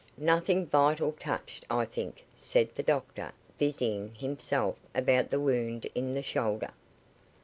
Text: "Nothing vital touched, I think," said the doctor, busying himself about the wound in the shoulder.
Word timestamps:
"Nothing 0.17 0.65
vital 0.65 1.11
touched, 1.11 1.63
I 1.69 1.85
think," 1.85 2.25
said 2.35 2.73
the 2.73 2.81
doctor, 2.81 3.33
busying 3.59 4.15
himself 4.15 4.77
about 4.95 5.29
the 5.29 5.39
wound 5.39 5.85
in 5.93 6.15
the 6.15 6.23
shoulder. 6.23 6.71